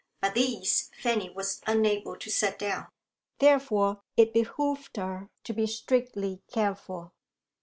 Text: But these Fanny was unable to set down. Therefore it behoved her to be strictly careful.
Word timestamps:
But 0.19 0.33
these 0.33 0.89
Fanny 0.99 1.29
was 1.29 1.61
unable 1.67 2.15
to 2.15 2.31
set 2.31 2.57
down. 2.57 2.87
Therefore 3.37 4.01
it 4.17 4.33
behoved 4.33 4.97
her 4.97 5.29
to 5.43 5.53
be 5.53 5.67
strictly 5.67 6.41
careful. 6.51 7.11